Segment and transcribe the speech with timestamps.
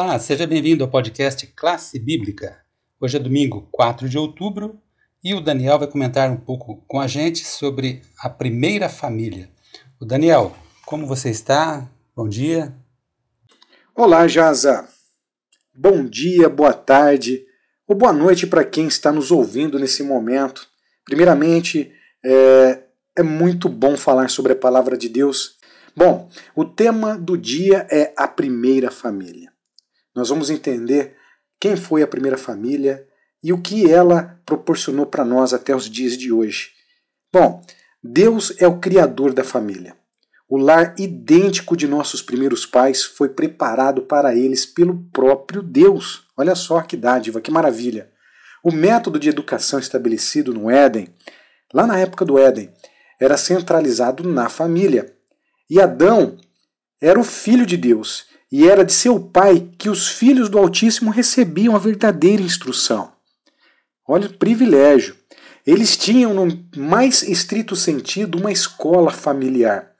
[0.00, 2.60] Olá, seja bem-vindo ao podcast Classe Bíblica.
[3.00, 4.80] Hoje é domingo 4 de outubro
[5.24, 9.50] e o Daniel vai comentar um pouco com a gente sobre a primeira família.
[9.98, 10.54] O Daniel,
[10.86, 11.90] como você está?
[12.14, 12.72] Bom dia.
[13.92, 14.88] Olá, Jaza.
[15.74, 17.44] Bom dia, boa tarde
[17.84, 20.68] ou boa noite para quem está nos ouvindo nesse momento.
[21.04, 21.90] Primeiramente,
[22.24, 22.84] é,
[23.16, 25.56] é muito bom falar sobre a palavra de Deus.
[25.96, 29.57] Bom, o tema do dia é a primeira família.
[30.18, 31.14] Nós vamos entender
[31.60, 33.06] quem foi a primeira família
[33.40, 36.72] e o que ela proporcionou para nós até os dias de hoje.
[37.32, 37.62] Bom,
[38.02, 39.96] Deus é o criador da família.
[40.48, 46.26] O lar idêntico de nossos primeiros pais foi preparado para eles pelo próprio Deus.
[46.36, 48.10] Olha só que dádiva, que maravilha.
[48.64, 51.14] O método de educação estabelecido no Éden,
[51.72, 52.72] lá na época do Éden,
[53.20, 55.14] era centralizado na família.
[55.70, 56.36] E Adão
[57.00, 61.10] era o filho de Deus e era de seu pai que os filhos do Altíssimo
[61.10, 63.12] recebiam a verdadeira instrução.
[64.06, 65.16] Olha o privilégio.
[65.66, 69.92] Eles tinham, no mais estrito sentido, uma escola familiar.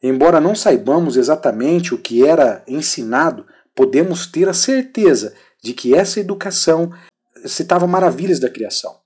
[0.00, 6.20] Embora não saibamos exatamente o que era ensinado, podemos ter a certeza de que essa
[6.20, 6.92] educação
[7.44, 8.96] citava maravilhas da criação.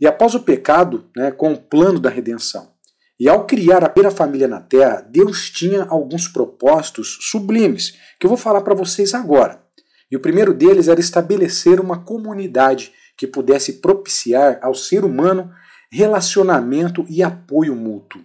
[0.00, 2.72] E após o pecado, né, com o plano da redenção,
[3.18, 8.28] e ao criar a primeira família na Terra, Deus tinha alguns propósitos sublimes, que eu
[8.28, 9.62] vou falar para vocês agora.
[10.10, 15.50] E o primeiro deles era estabelecer uma comunidade que pudesse propiciar ao ser humano
[15.90, 18.22] relacionamento e apoio mútuo.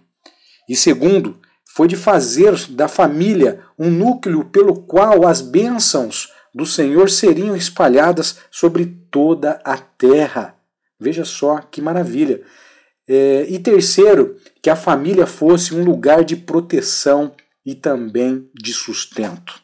[0.68, 7.08] E segundo, foi de fazer da família um núcleo pelo qual as bênçãos do Senhor
[7.08, 10.54] seriam espalhadas sobre toda a terra.
[11.00, 12.42] Veja só que maravilha.
[13.14, 19.60] É, e terceiro, que a família fosse um lugar de proteção e também de sustento.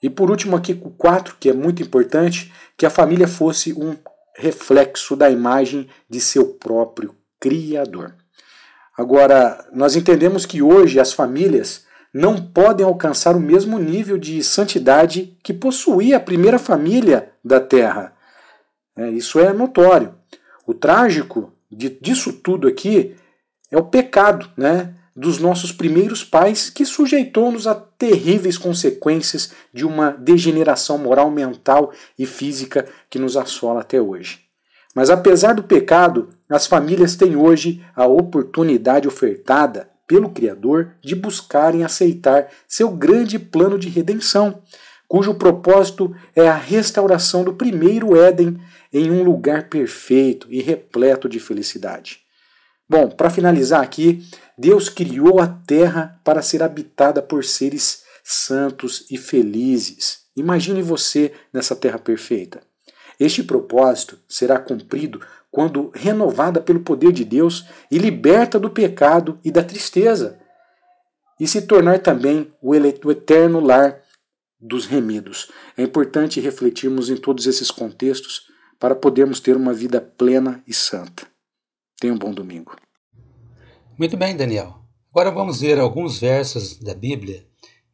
[0.00, 3.96] E por último, aqui o 4, que é muito importante, que a família fosse um
[4.36, 8.14] reflexo da imagem de seu próprio Criador.
[8.96, 15.36] Agora, nós entendemos que hoje as famílias não podem alcançar o mesmo nível de santidade
[15.42, 18.14] que possuía a primeira família da Terra.
[18.96, 20.14] É, isso é notório.
[20.64, 23.14] O trágico disso tudo aqui
[23.70, 30.10] é o pecado né, dos nossos primeiros pais que sujeitou-nos a terríveis consequências de uma
[30.10, 34.40] degeneração moral, mental e física que nos assola até hoje.
[34.94, 41.82] Mas apesar do pecado, as famílias têm hoje a oportunidade ofertada pelo Criador de buscarem
[41.82, 44.62] aceitar seu grande plano de redenção,
[45.14, 48.60] cujo propósito é a restauração do primeiro Éden
[48.92, 52.18] em um lugar perfeito e repleto de felicidade.
[52.88, 54.26] Bom, para finalizar aqui,
[54.58, 60.22] Deus criou a terra para ser habitada por seres santos e felizes.
[60.36, 62.60] Imagine você nessa terra perfeita.
[63.20, 69.52] Este propósito será cumprido quando renovada pelo poder de Deus e liberta do pecado e
[69.52, 70.40] da tristeza,
[71.38, 74.02] e se tornar também o eterno lar
[74.64, 75.50] dos remidos.
[75.76, 78.48] É importante refletirmos em todos esses contextos
[78.80, 81.26] para podermos ter uma vida plena e santa.
[82.00, 82.74] Tenha um bom domingo.
[83.98, 84.80] Muito bem, Daniel.
[85.10, 87.46] Agora vamos ver alguns versos da Bíblia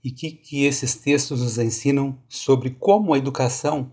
[0.02, 3.92] e que, que esses textos nos ensinam sobre como a educação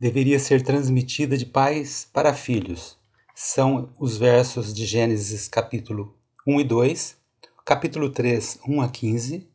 [0.00, 2.96] deveria ser transmitida de pais para filhos.
[3.34, 6.16] São os versos de Gênesis capítulo
[6.46, 7.16] 1 e 2,
[7.64, 9.51] capítulo 3, 1 a 15,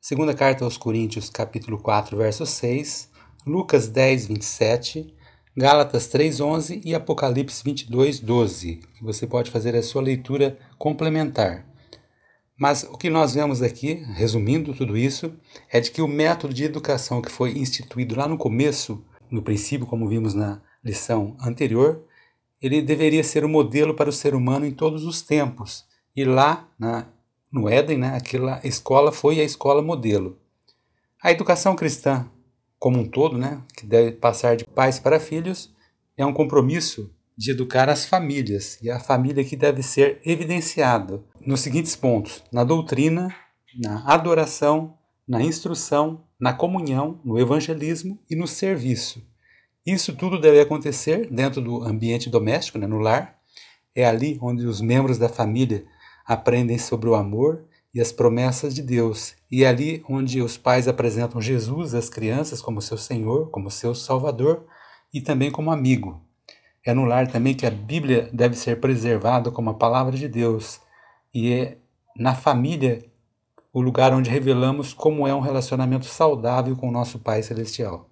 [0.00, 3.10] segunda carta aos Coríntios capítulo 4, verso 6,
[3.46, 5.14] Lucas 10, 27,
[5.54, 11.66] Gálatas 3:11 e Apocalipse 22:12, que você pode fazer a sua leitura complementar.
[12.56, 15.34] Mas o que nós vemos aqui, resumindo tudo isso,
[15.70, 19.86] é de que o método de educação que foi instituído lá no começo, no princípio,
[19.86, 22.04] como vimos na lição anterior,
[22.60, 25.84] ele deveria ser o modelo para o ser humano em todos os tempos.
[26.14, 27.06] E lá, na,
[27.52, 30.38] no Éden, né, aquela escola foi a escola modelo.
[31.22, 32.30] A educação cristã
[32.80, 35.70] como um todo, né, que deve passar de pais para filhos,
[36.16, 41.60] é um compromisso de educar as famílias e a família que deve ser evidenciada nos
[41.60, 43.34] seguintes pontos: na doutrina,
[43.78, 44.94] na adoração,
[45.28, 49.22] na instrução, na comunhão, no evangelismo e no serviço.
[49.86, 53.38] Isso tudo deve acontecer dentro do ambiente doméstico, né, no lar.
[53.94, 55.84] É ali onde os membros da família
[56.26, 59.34] aprendem sobre o amor e as promessas de Deus.
[59.50, 63.94] E é ali onde os pais apresentam Jesus às crianças como seu Senhor, como seu
[63.94, 64.64] Salvador
[65.12, 66.20] e também como amigo.
[66.84, 70.80] É no lar também que a Bíblia deve ser preservada como a palavra de Deus.
[71.34, 71.78] E é
[72.16, 73.04] na família
[73.72, 78.08] o lugar onde revelamos como é um relacionamento saudável com o nosso Pai Celestial.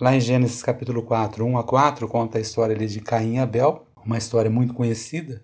[0.00, 3.84] Lá em Gênesis capítulo 4, 1 a 4, conta a história de Caim e Abel,
[4.04, 5.42] uma história muito conhecida,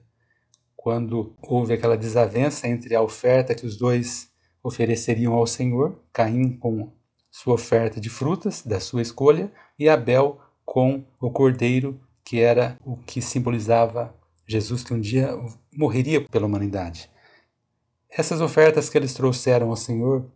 [0.84, 4.28] quando houve aquela desavença entre a oferta que os dois
[4.62, 6.92] ofereceriam ao Senhor, Caim com
[7.30, 12.98] sua oferta de frutas da sua escolha e Abel com o cordeiro, que era o
[12.98, 14.14] que simbolizava
[14.46, 15.30] Jesus que um dia
[15.74, 17.10] morreria pela humanidade.
[18.10, 20.30] Essas ofertas que eles trouxeram ao Senhor,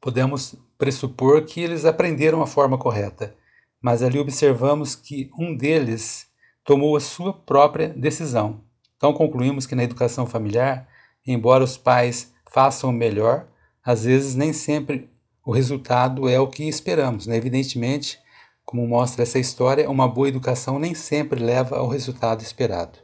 [0.00, 3.36] podemos pressupor que eles aprenderam a forma correta,
[3.78, 6.28] mas ali observamos que um deles
[6.64, 8.69] tomou a sua própria decisão.
[9.00, 10.86] Então concluímos que na educação familiar,
[11.26, 13.46] embora os pais façam o melhor,
[13.82, 15.08] às vezes nem sempre
[15.42, 17.26] o resultado é o que esperamos.
[17.26, 17.34] Né?
[17.34, 18.18] Evidentemente,
[18.62, 22.98] como mostra essa história, uma boa educação nem sempre leva ao resultado esperado.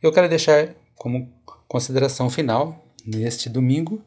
[0.00, 1.28] Eu quero deixar como
[1.66, 4.00] consideração final neste domingo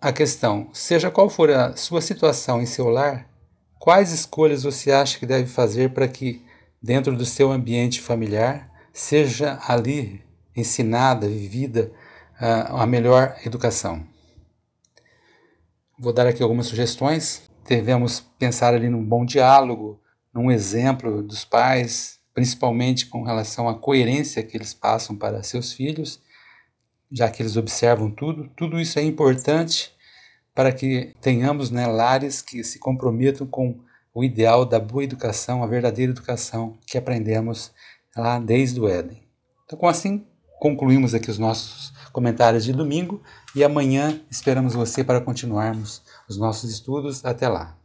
[0.00, 3.30] a questão: seja qual for a sua situação em seu lar,
[3.78, 6.44] quais escolhas você acha que deve fazer para que,
[6.82, 10.24] dentro do seu ambiente familiar, seja ali
[10.56, 11.92] ensinada, vivida
[12.38, 14.06] a melhor educação?
[15.98, 17.42] Vou dar aqui algumas sugestões.
[17.68, 20.00] Devemos pensar ali num bom diálogo,
[20.32, 26.24] num exemplo dos pais, principalmente com relação à coerência que eles passam para seus filhos
[27.14, 28.50] já que eles observam tudo.
[28.56, 29.94] Tudo isso é importante
[30.52, 33.78] para que tenhamos né, lares que se comprometam com
[34.12, 37.72] o ideal da boa educação, a verdadeira educação que aprendemos
[38.16, 39.22] lá desde o Éden.
[39.64, 40.26] Então, com assim,
[40.60, 43.20] concluímos aqui os nossos comentários de domingo
[43.54, 47.24] e amanhã esperamos você para continuarmos os nossos estudos.
[47.24, 47.76] Até lá!